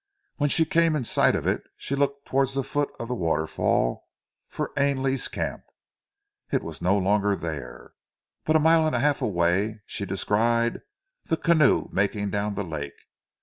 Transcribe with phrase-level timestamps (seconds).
[0.37, 4.07] When she came in sight of it she looked towards the foot of the waterfall
[4.49, 5.61] for Ainley's camp.
[6.51, 7.93] It was no longer there,
[8.43, 10.81] but a mile and a half away she descried
[11.25, 12.97] the canoe making down the lake.